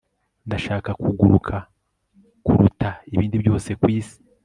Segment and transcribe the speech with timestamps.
[0.47, 1.55] ndashaka kuguruka
[2.45, 4.17] kuruta ibindi byose kwisi